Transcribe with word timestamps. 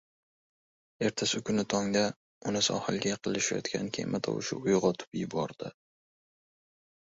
Ertasi 1.09 1.41
kuni 1.49 1.65
tongda 1.73 2.01
uni 2.53 2.63
sohilga 2.69 3.13
yaqinlashayotgan 3.13 3.93
kema 3.99 4.23
tovushi 4.31 4.61
uygʻotib 4.73 5.23
yubordi. 5.23 5.73